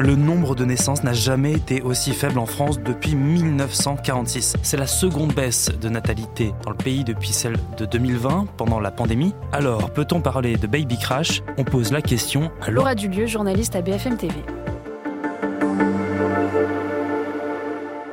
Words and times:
le 0.00 0.16
nombre 0.16 0.54
de 0.54 0.64
naissances 0.64 1.04
n'a 1.04 1.12
jamais 1.12 1.52
été 1.52 1.82
aussi 1.82 2.12
faible 2.12 2.38
en 2.38 2.46
France 2.46 2.80
depuis 2.80 3.14
1946. 3.14 4.56
C'est 4.62 4.76
la 4.76 4.86
seconde 4.86 5.34
baisse 5.34 5.70
de 5.80 5.88
natalité 5.88 6.52
dans 6.64 6.70
le 6.70 6.76
pays 6.76 7.04
depuis 7.04 7.32
celle 7.32 7.56
de 7.76 7.84
2020 7.86 8.46
pendant 8.56 8.80
la 8.80 8.90
pandémie. 8.90 9.34
Alors, 9.52 9.90
peut-on 9.90 10.20
parler 10.20 10.56
de 10.56 10.66
baby 10.66 10.98
crash? 10.98 11.42
On 11.58 11.64
pose 11.64 11.92
la 11.92 12.02
question 12.02 12.50
à 12.62 12.70
Laura 12.70 12.94
Dulieu, 12.94 13.26
journaliste 13.26 13.76
à 13.76 13.82
BFM 13.82 14.16
TV. 14.16 14.34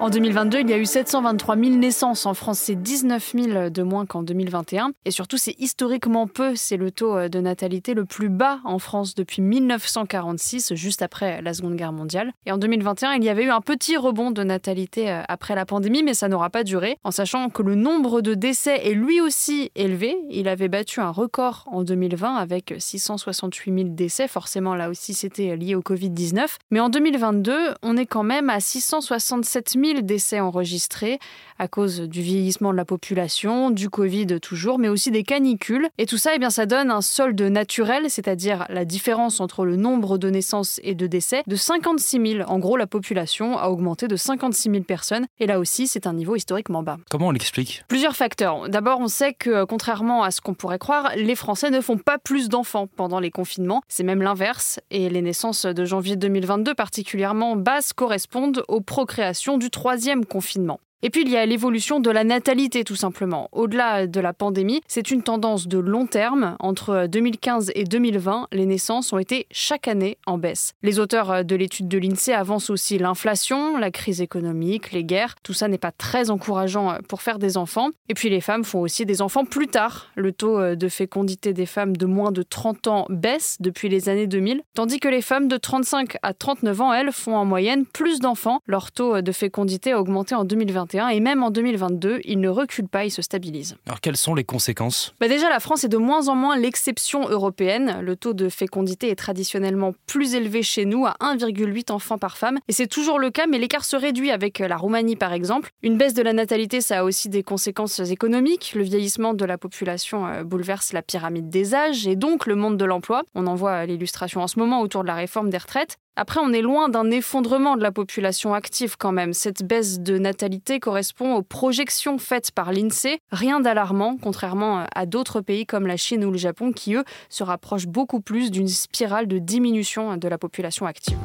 En 0.00 0.08
2022, 0.08 0.60
il 0.60 0.70
y 0.70 0.72
a 0.72 0.78
eu 0.78 0.86
723 0.86 1.56
000 1.58 1.76
naissances 1.76 2.24
en 2.24 2.32
France, 2.32 2.58
c'est 2.58 2.74
19 2.74 3.32
000 3.34 3.68
de 3.68 3.82
moins 3.82 4.06
qu'en 4.06 4.22
2021. 4.22 4.92
Et 5.04 5.10
surtout, 5.10 5.36
c'est 5.36 5.54
historiquement 5.58 6.26
peu, 6.26 6.56
c'est 6.56 6.78
le 6.78 6.90
taux 6.90 7.18
euh, 7.18 7.28
de 7.28 7.38
natalité 7.38 7.92
le 7.92 8.06
plus 8.06 8.30
bas 8.30 8.60
en 8.64 8.78
France 8.78 9.14
depuis 9.14 9.42
1946, 9.42 10.72
juste 10.72 11.02
après 11.02 11.42
la 11.42 11.52
Seconde 11.52 11.76
Guerre 11.76 11.92
mondiale. 11.92 12.32
Et 12.46 12.50
en 12.50 12.56
2021, 12.56 13.12
il 13.16 13.24
y 13.24 13.28
avait 13.28 13.44
eu 13.44 13.50
un 13.50 13.60
petit 13.60 13.98
rebond 13.98 14.30
de 14.30 14.42
natalité 14.42 15.10
euh, 15.10 15.20
après 15.28 15.54
la 15.54 15.66
pandémie, 15.66 16.02
mais 16.02 16.14
ça 16.14 16.28
n'aura 16.28 16.48
pas 16.48 16.64
duré, 16.64 16.96
en 17.04 17.10
sachant 17.10 17.50
que 17.50 17.62
le 17.62 17.74
nombre 17.74 18.22
de 18.22 18.32
décès 18.32 18.80
est 18.88 18.94
lui 18.94 19.20
aussi 19.20 19.70
élevé. 19.74 20.16
Il 20.30 20.48
avait 20.48 20.68
battu 20.68 21.00
un 21.00 21.10
record 21.10 21.64
en 21.66 21.82
2020 21.82 22.36
avec 22.36 22.72
668 22.78 23.74
000 23.74 23.88
décès, 23.90 24.28
forcément 24.28 24.74
là 24.74 24.88
aussi 24.88 25.12
c'était 25.12 25.58
lié 25.58 25.74
au 25.74 25.82
Covid-19. 25.82 26.46
Mais 26.70 26.80
en 26.80 26.88
2022, 26.88 27.74
on 27.82 27.98
est 27.98 28.06
quand 28.06 28.22
même 28.22 28.48
à 28.48 28.60
667 28.60 29.72
000 29.72 29.89
décès 30.02 30.40
enregistrés 30.40 31.18
à 31.58 31.68
cause 31.68 32.00
du 32.00 32.22
vieillissement 32.22 32.72
de 32.72 32.76
la 32.76 32.86
population, 32.86 33.70
du 33.70 33.90
Covid 33.90 34.40
toujours, 34.40 34.78
mais 34.78 34.88
aussi 34.88 35.10
des 35.10 35.24
canicules. 35.24 35.88
Et 35.98 36.06
tout 36.06 36.16
ça, 36.16 36.34
eh 36.34 36.38
bien, 36.38 36.48
ça 36.48 36.64
donne 36.64 36.90
un 36.90 37.02
solde 37.02 37.40
naturel, 37.42 38.08
c'est-à-dire 38.08 38.64
la 38.70 38.86
différence 38.86 39.40
entre 39.40 39.64
le 39.64 39.76
nombre 39.76 40.16
de 40.16 40.30
naissances 40.30 40.80
et 40.82 40.94
de 40.94 41.06
décès, 41.06 41.42
de 41.46 41.56
56 41.56 42.34
000. 42.38 42.50
En 42.50 42.58
gros, 42.58 42.76
la 42.76 42.86
population 42.86 43.58
a 43.58 43.68
augmenté 43.68 44.08
de 44.08 44.16
56 44.16 44.70
000 44.70 44.82
personnes. 44.84 45.26
Et 45.38 45.46
là 45.46 45.58
aussi, 45.58 45.86
c'est 45.86 46.06
un 46.06 46.14
niveau 46.14 46.34
historiquement 46.34 46.82
bas. 46.82 46.96
Comment 47.10 47.28
on 47.28 47.30
l'explique? 47.30 47.84
Plusieurs 47.88 48.16
facteurs. 48.16 48.68
D'abord, 48.68 49.00
on 49.00 49.08
sait 49.08 49.34
que, 49.34 49.64
contrairement 49.64 50.22
à 50.22 50.30
ce 50.30 50.40
qu'on 50.40 50.54
pourrait 50.54 50.78
croire, 50.78 51.12
les 51.16 51.34
Français 51.34 51.70
ne 51.70 51.80
font 51.80 51.98
pas 51.98 52.18
plus 52.18 52.48
d'enfants 52.48 52.86
pendant 52.86 53.20
les 53.20 53.30
confinements. 53.30 53.82
C'est 53.88 54.04
même 54.04 54.22
l'inverse. 54.22 54.80
Et 54.90 55.10
les 55.10 55.22
naissances 55.22 55.66
de 55.66 55.84
janvier 55.84 56.16
2022, 56.16 56.74
particulièrement 56.74 57.56
basses, 57.56 57.92
correspondent 57.92 58.64
aux 58.68 58.80
procréations 58.80 59.58
du 59.58 59.70
troisième 59.80 60.26
confinement. 60.26 60.78
Et 61.02 61.08
puis 61.08 61.22
il 61.22 61.30
y 61.30 61.36
a 61.36 61.46
l'évolution 61.46 61.98
de 61.98 62.10
la 62.10 62.24
natalité 62.24 62.84
tout 62.84 62.96
simplement. 62.96 63.48
Au-delà 63.52 64.06
de 64.06 64.20
la 64.20 64.34
pandémie, 64.34 64.82
c'est 64.86 65.10
une 65.10 65.22
tendance 65.22 65.66
de 65.66 65.78
long 65.78 66.06
terme. 66.06 66.56
Entre 66.60 67.06
2015 67.06 67.72
et 67.74 67.84
2020, 67.84 68.48
les 68.52 68.66
naissances 68.66 69.12
ont 69.14 69.18
été 69.18 69.46
chaque 69.50 69.88
année 69.88 70.18
en 70.26 70.36
baisse. 70.36 70.74
Les 70.82 70.98
auteurs 70.98 71.44
de 71.44 71.56
l'étude 71.56 71.88
de 71.88 71.96
l'INSEE 71.96 72.34
avancent 72.34 72.68
aussi 72.68 72.98
l'inflation, 72.98 73.78
la 73.78 73.90
crise 73.90 74.20
économique, 74.20 74.92
les 74.92 75.04
guerres. 75.04 75.36
Tout 75.42 75.54
ça 75.54 75.68
n'est 75.68 75.78
pas 75.78 75.92
très 75.92 76.30
encourageant 76.30 76.98
pour 77.08 77.22
faire 77.22 77.38
des 77.38 77.56
enfants. 77.56 77.88
Et 78.10 78.14
puis 78.14 78.28
les 78.28 78.42
femmes 78.42 78.64
font 78.64 78.80
aussi 78.80 79.06
des 79.06 79.22
enfants 79.22 79.46
plus 79.46 79.68
tard. 79.68 80.10
Le 80.16 80.32
taux 80.32 80.74
de 80.74 80.88
fécondité 80.88 81.54
des 81.54 81.66
femmes 81.66 81.96
de 81.96 82.04
moins 82.06 82.30
de 82.30 82.42
30 82.42 82.86
ans 82.88 83.06
baisse 83.08 83.56
depuis 83.60 83.88
les 83.88 84.10
années 84.10 84.26
2000, 84.26 84.62
tandis 84.74 85.00
que 85.00 85.08
les 85.08 85.22
femmes 85.22 85.48
de 85.48 85.56
35 85.56 86.16
à 86.22 86.34
39 86.34 86.80
ans, 86.82 86.92
elles, 86.92 87.12
font 87.12 87.36
en 87.36 87.46
moyenne 87.46 87.86
plus 87.86 88.20
d'enfants. 88.20 88.60
Leur 88.66 88.92
taux 88.92 89.22
de 89.22 89.32
fécondité 89.32 89.92
a 89.92 90.00
augmenté 90.00 90.34
en 90.34 90.44
2021 90.90 91.08
et 91.08 91.20
même 91.20 91.42
en 91.42 91.50
2022, 91.50 92.20
il 92.24 92.40
ne 92.40 92.48
recule 92.48 92.88
pas, 92.88 93.04
il 93.04 93.10
se 93.10 93.22
stabilise. 93.22 93.76
Alors 93.86 94.00
quelles 94.00 94.16
sont 94.16 94.34
les 94.34 94.44
conséquences? 94.44 95.14
Bah 95.20 95.28
Déjà, 95.28 95.48
la 95.48 95.60
France 95.60 95.84
est 95.84 95.88
de 95.88 95.96
moins 95.96 96.28
en 96.28 96.34
moins 96.34 96.56
l'exception 96.56 97.28
européenne. 97.28 97.98
Le 98.02 98.16
taux 98.16 98.34
de 98.34 98.48
fécondité 98.48 99.10
est 99.10 99.16
traditionnellement 99.16 99.92
plus 100.06 100.34
élevé 100.34 100.62
chez 100.62 100.84
nous, 100.84 101.06
à 101.06 101.16
1,8 101.20 101.92
enfants 101.92 102.18
par 102.18 102.36
femme. 102.36 102.58
Et 102.68 102.72
c'est 102.72 102.86
toujours 102.86 103.18
le 103.18 103.30
cas, 103.30 103.46
mais 103.46 103.58
l'écart 103.58 103.84
se 103.84 103.96
réduit 103.96 104.30
avec 104.30 104.58
la 104.58 104.76
Roumanie 104.76 105.16
par 105.16 105.32
exemple. 105.32 105.70
Une 105.82 105.96
baisse 105.96 106.14
de 106.14 106.22
la 106.22 106.32
natalité, 106.32 106.80
ça 106.80 107.00
a 107.00 107.04
aussi 107.04 107.28
des 107.28 107.42
conséquences 107.42 108.00
économiques. 108.00 108.72
Le 108.74 108.82
vieillissement 108.82 109.34
de 109.34 109.44
la 109.44 109.58
population 109.58 110.26
euh, 110.26 110.42
bouleverse 110.42 110.92
la 110.92 111.02
pyramide 111.02 111.48
des 111.48 111.74
âges 111.74 112.06
et 112.06 112.16
donc 112.16 112.46
le 112.46 112.54
monde 112.54 112.76
de 112.76 112.84
l'emploi. 112.84 113.22
On 113.34 113.46
en 113.46 113.54
voit 113.54 113.86
l'illustration 113.86 114.42
en 114.42 114.46
ce 114.46 114.58
moment 114.58 114.80
autour 114.80 115.02
de 115.02 115.08
la 115.08 115.14
réforme 115.14 115.50
des 115.50 115.58
retraites. 115.58 115.98
Après, 116.20 116.38
on 116.38 116.52
est 116.52 116.60
loin 116.60 116.90
d'un 116.90 117.10
effondrement 117.10 117.78
de 117.78 117.82
la 117.82 117.92
population 117.92 118.52
active 118.52 118.96
quand 118.98 119.10
même. 119.10 119.32
Cette 119.32 119.62
baisse 119.62 120.00
de 120.00 120.18
natalité 120.18 120.78
correspond 120.78 121.34
aux 121.34 121.42
projections 121.42 122.18
faites 122.18 122.50
par 122.50 122.74
l'INSEE. 122.74 123.20
Rien 123.32 123.58
d'alarmant, 123.58 124.18
contrairement 124.20 124.84
à 124.94 125.06
d'autres 125.06 125.40
pays 125.40 125.64
comme 125.64 125.86
la 125.86 125.96
Chine 125.96 126.22
ou 126.26 126.30
le 126.30 126.36
Japon 126.36 126.72
qui, 126.72 126.94
eux, 126.94 127.04
se 127.30 127.42
rapprochent 127.42 127.86
beaucoup 127.86 128.20
plus 128.20 128.50
d'une 128.50 128.68
spirale 128.68 129.28
de 129.28 129.38
diminution 129.38 130.18
de 130.18 130.28
la 130.28 130.36
population 130.36 130.84
active. 130.84 131.16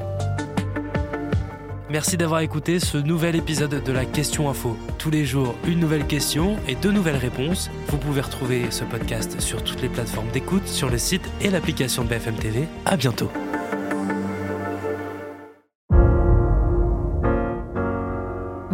Merci 1.89 2.15
d'avoir 2.15 2.39
écouté 2.39 2.79
ce 2.79 2.97
nouvel 2.97 3.35
épisode 3.35 3.83
de 3.83 3.91
la 3.91 4.05
Question 4.05 4.49
Info. 4.49 4.77
Tous 4.97 5.11
les 5.11 5.25
jours, 5.25 5.55
une 5.67 5.81
nouvelle 5.81 6.07
question 6.07 6.55
et 6.69 6.75
deux 6.75 6.93
nouvelles 6.93 7.17
réponses. 7.17 7.69
Vous 7.87 7.97
pouvez 7.97 8.21
retrouver 8.21 8.71
ce 8.71 8.85
podcast 8.85 9.41
sur 9.41 9.61
toutes 9.61 9.81
les 9.81 9.89
plateformes 9.89 10.29
d'écoute, 10.31 10.69
sur 10.69 10.89
le 10.89 10.97
site 10.97 11.29
et 11.41 11.49
l'application 11.49 12.05
BFM 12.05 12.35
TV. 12.35 12.63
À 12.85 12.95
bientôt. 12.95 13.29